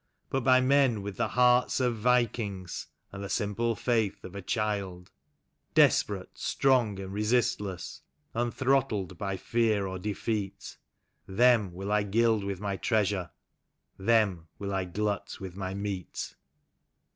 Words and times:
But 0.31 0.43
by 0.43 0.61
men 0.61 1.03
with 1.03 1.17
the 1.17 1.27
hearts 1.27 1.79
of 1.79 1.95
vikings, 1.95 2.87
and 3.11 3.23
the 3.23 3.29
simple 3.29 3.75
faith 3.75 4.23
of 4.23 4.33
a 4.33 4.41
child; 4.41 5.11
Desperate, 5.75 6.31
strong 6.39 6.99
and 6.99 7.13
resistless, 7.13 8.01
unthrottled 8.33 9.15
by 9.19 9.37
fear 9.37 9.85
or 9.85 9.99
defeat. 9.99 10.77
Them 11.27 11.71
will 11.71 11.91
I 11.91 12.01
gild 12.01 12.43
with 12.43 12.59
my 12.59 12.77
treasure, 12.77 13.29
them 13.95 14.47
will 14.57 14.73
I 14.73 14.85
glut 14.85 15.37
with 15.39 15.55
my 15.55 15.75
meat. 15.75 16.33